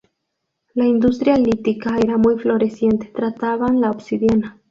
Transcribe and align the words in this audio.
La 0.73 0.87
industria 0.87 1.37
lítica 1.37 1.95
era 1.99 2.17
muy 2.17 2.39
floreciente; 2.39 3.05
trataban 3.15 3.79
la 3.81 3.91
obsidiana. 3.91 4.57